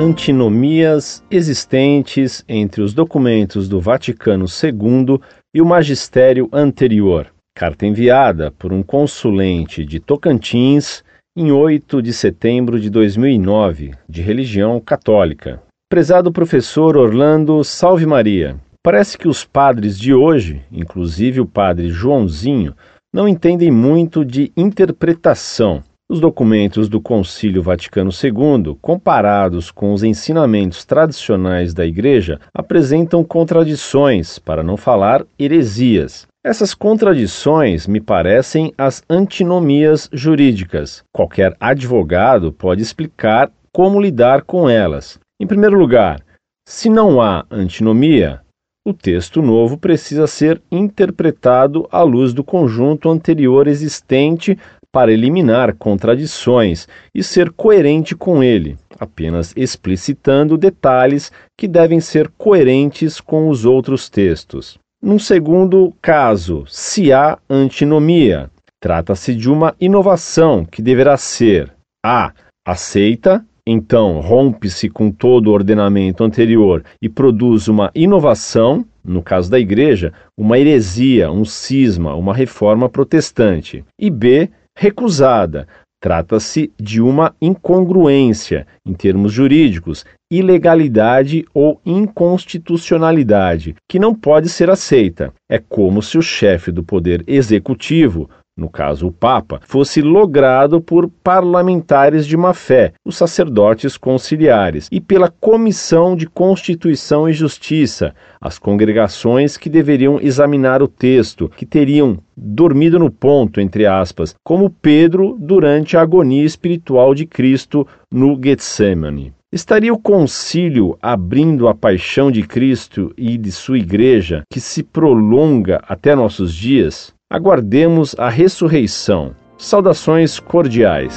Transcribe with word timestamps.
antinomias 0.00 1.22
existentes 1.30 2.42
entre 2.48 2.80
os 2.80 2.94
documentos 2.94 3.68
do 3.68 3.78
Vaticano 3.78 4.46
II 4.46 5.20
e 5.54 5.60
o 5.60 5.66
magistério 5.66 6.48
anterior. 6.50 7.26
Carta 7.54 7.84
enviada 7.84 8.50
por 8.50 8.72
um 8.72 8.82
consulente 8.82 9.84
de 9.84 10.00
Tocantins 10.00 11.04
em 11.36 11.52
8 11.52 12.00
de 12.00 12.14
setembro 12.14 12.80
de 12.80 12.88
2009, 12.88 13.90
de 14.08 14.22
religião 14.22 14.80
católica. 14.80 15.62
Prezado 15.90 16.32
professor 16.32 16.96
Orlando 16.96 17.62
Salve 17.62 18.06
Maria, 18.06 18.56
parece 18.82 19.18
que 19.18 19.28
os 19.28 19.44
padres 19.44 19.98
de 19.98 20.14
hoje, 20.14 20.62
inclusive 20.72 21.42
o 21.42 21.46
padre 21.46 21.90
Joãozinho, 21.90 22.74
não 23.12 23.28
entendem 23.28 23.70
muito 23.70 24.24
de 24.24 24.50
interpretação. 24.56 25.84
Os 26.10 26.18
documentos 26.18 26.88
do 26.88 27.00
Concílio 27.00 27.62
Vaticano 27.62 28.10
II, 28.10 28.76
comparados 28.82 29.70
com 29.70 29.92
os 29.92 30.02
ensinamentos 30.02 30.84
tradicionais 30.84 31.72
da 31.72 31.86
Igreja, 31.86 32.40
apresentam 32.52 33.22
contradições, 33.22 34.36
para 34.36 34.60
não 34.60 34.76
falar 34.76 35.24
heresias. 35.38 36.26
Essas 36.44 36.74
contradições 36.74 37.86
me 37.86 38.00
parecem 38.00 38.74
as 38.76 39.04
antinomias 39.08 40.10
jurídicas. 40.12 41.04
Qualquer 41.14 41.56
advogado 41.60 42.50
pode 42.50 42.82
explicar 42.82 43.48
como 43.72 44.00
lidar 44.00 44.42
com 44.42 44.68
elas. 44.68 45.16
Em 45.40 45.46
primeiro 45.46 45.78
lugar, 45.78 46.20
se 46.66 46.90
não 46.90 47.22
há 47.22 47.46
antinomia, 47.48 48.40
o 48.84 48.92
texto 48.92 49.40
novo 49.40 49.78
precisa 49.78 50.26
ser 50.26 50.60
interpretado 50.72 51.86
à 51.92 52.02
luz 52.02 52.32
do 52.32 52.42
conjunto 52.42 53.08
anterior 53.08 53.68
existente 53.68 54.58
para 54.92 55.12
eliminar 55.12 55.74
contradições 55.76 56.88
e 57.14 57.22
ser 57.22 57.50
coerente 57.50 58.14
com 58.14 58.42
ele, 58.42 58.76
apenas 58.98 59.52
explicitando 59.56 60.58
detalhes 60.58 61.30
que 61.56 61.68
devem 61.68 62.00
ser 62.00 62.28
coerentes 62.36 63.20
com 63.20 63.48
os 63.48 63.64
outros 63.64 64.08
textos. 64.08 64.78
Num 65.02 65.18
segundo 65.18 65.94
caso, 66.02 66.64
se 66.66 67.12
há 67.12 67.38
antinomia, 67.48 68.50
trata-se 68.80 69.34
de 69.34 69.48
uma 69.48 69.74
inovação 69.80 70.64
que 70.64 70.82
deverá 70.82 71.16
ser 71.16 71.72
a. 72.04 72.32
aceita 72.66 73.44
então 73.66 74.20
rompe-se 74.20 74.88
com 74.88 75.10
todo 75.10 75.46
o 75.46 75.52
ordenamento 75.52 76.24
anterior 76.24 76.82
e 77.00 77.08
produz 77.08 77.68
uma 77.68 77.90
inovação, 77.94 78.84
no 79.04 79.22
caso 79.22 79.50
da 79.50 79.60
igreja, 79.60 80.12
uma 80.36 80.58
heresia, 80.58 81.30
um 81.30 81.44
cisma, 81.44 82.14
uma 82.14 82.34
reforma 82.34 82.88
protestante. 82.88 83.84
E 83.98 84.10
B, 84.10 84.50
recusada. 84.76 85.66
Trata-se 86.02 86.72
de 86.80 86.98
uma 87.02 87.34
incongruência, 87.42 88.66
em 88.86 88.94
termos 88.94 89.32
jurídicos, 89.32 90.06
ilegalidade 90.32 91.44
ou 91.52 91.78
inconstitucionalidade, 91.84 93.74
que 93.86 93.98
não 93.98 94.14
pode 94.14 94.48
ser 94.48 94.70
aceita. 94.70 95.30
É 95.46 95.58
como 95.58 96.00
se 96.00 96.16
o 96.16 96.22
chefe 96.22 96.72
do 96.72 96.82
poder 96.82 97.22
executivo 97.26 98.30
no 98.56 98.68
caso 98.68 99.06
o 99.06 99.12
Papa, 99.12 99.60
fosse 99.64 100.02
logrado 100.02 100.80
por 100.80 101.08
parlamentares 101.08 102.26
de 102.26 102.36
má 102.36 102.52
fé, 102.52 102.92
os 103.04 103.16
sacerdotes 103.16 103.96
conciliares, 103.96 104.88
e 104.92 105.00
pela 105.00 105.30
Comissão 105.30 106.14
de 106.14 106.26
Constituição 106.26 107.28
e 107.28 107.32
Justiça, 107.32 108.14
as 108.40 108.58
congregações 108.58 109.56
que 109.56 109.70
deveriam 109.70 110.20
examinar 110.20 110.82
o 110.82 110.88
texto, 110.88 111.50
que 111.56 111.64
teriam 111.64 112.18
dormido 112.36 112.98
no 112.98 113.10
ponto, 113.10 113.60
entre 113.60 113.86
aspas, 113.86 114.34
como 114.44 114.70
Pedro 114.70 115.36
durante 115.38 115.96
a 115.96 116.02
agonia 116.02 116.44
espiritual 116.44 117.14
de 117.14 117.26
Cristo 117.26 117.86
no 118.12 118.38
Getsemane. 118.42 119.32
Estaria 119.52 119.92
o 119.92 119.98
concílio 119.98 120.96
abrindo 121.02 121.66
a 121.66 121.74
paixão 121.74 122.30
de 122.30 122.42
Cristo 122.44 123.12
e 123.16 123.36
de 123.36 123.50
sua 123.50 123.78
igreja, 123.78 124.42
que 124.48 124.60
se 124.60 124.82
prolonga 124.82 125.82
até 125.88 126.14
nossos 126.14 126.54
dias? 126.54 127.12
Aguardemos 127.32 128.16
a 128.18 128.28
ressurreição. 128.28 129.36
Saudações 129.56 130.40
cordiais. 130.40 131.14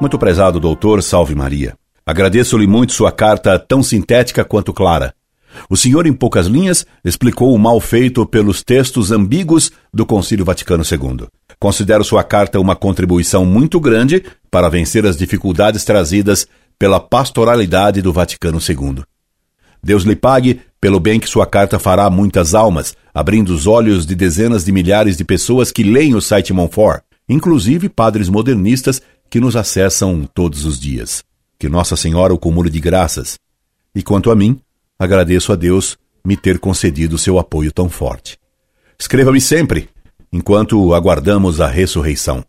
Muito 0.00 0.18
prezado 0.18 0.58
doutor, 0.58 1.02
salve 1.02 1.34
Maria. 1.34 1.74
Agradeço-lhe 2.06 2.66
muito 2.66 2.94
sua 2.94 3.12
carta 3.12 3.58
tão 3.58 3.82
sintética 3.82 4.42
quanto 4.42 4.72
clara. 4.72 5.12
O 5.68 5.76
senhor, 5.76 6.06
em 6.06 6.14
poucas 6.14 6.46
linhas, 6.46 6.86
explicou 7.04 7.54
o 7.54 7.58
mal 7.58 7.78
feito 7.78 8.24
pelos 8.24 8.62
textos 8.62 9.12
ambíguos 9.12 9.70
do 9.92 10.06
Concílio 10.06 10.46
Vaticano 10.46 10.82
II. 10.82 11.26
Considero 11.58 12.02
sua 12.02 12.24
carta 12.24 12.58
uma 12.58 12.74
contribuição 12.74 13.44
muito 13.44 13.78
grande 13.78 14.24
para 14.50 14.70
vencer 14.70 15.04
as 15.04 15.14
dificuldades 15.14 15.84
trazidas 15.84 16.48
pela 16.78 16.98
pastoralidade 16.98 18.00
do 18.00 18.14
Vaticano 18.14 18.58
II. 18.66 19.04
Deus 19.82 20.04
lhe 20.04 20.16
pague 20.16 20.60
pelo 20.80 20.98
bem 20.98 21.20
que 21.20 21.28
sua 21.28 21.46
carta 21.46 21.78
fará 21.78 22.06
a 22.06 22.10
muitas 22.10 22.54
almas, 22.54 22.96
abrindo 23.12 23.50
os 23.50 23.66
olhos 23.66 24.06
de 24.06 24.14
dezenas 24.14 24.64
de 24.64 24.72
milhares 24.72 25.16
de 25.16 25.24
pessoas 25.24 25.70
que 25.70 25.82
leem 25.82 26.14
o 26.14 26.20
site 26.20 26.52
Monfort, 26.52 27.02
inclusive 27.28 27.88
padres 27.88 28.28
modernistas 28.28 29.02
que 29.28 29.40
nos 29.40 29.56
acessam 29.56 30.28
todos 30.34 30.64
os 30.64 30.78
dias. 30.78 31.22
Que 31.58 31.68
Nossa 31.68 31.96
Senhora 31.96 32.32
o 32.32 32.38
cumule 32.38 32.70
de 32.70 32.80
graças. 32.80 33.38
E 33.94 34.02
quanto 34.02 34.30
a 34.30 34.34
mim, 34.34 34.58
agradeço 34.98 35.52
a 35.52 35.56
Deus 35.56 35.98
me 36.24 36.36
ter 36.36 36.58
concedido 36.58 37.18
seu 37.18 37.38
apoio 37.38 37.72
tão 37.72 37.88
forte. 37.88 38.38
Escreva-me 38.98 39.40
sempre, 39.40 39.88
enquanto 40.32 40.94
aguardamos 40.94 41.60
a 41.60 41.66
ressurreição. 41.66 42.44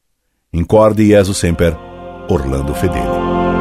Incorde 0.53 1.07
Jesus 1.07 1.37
Semper, 1.37 1.75
Orlando 2.29 2.73
Fedeli. 2.73 3.60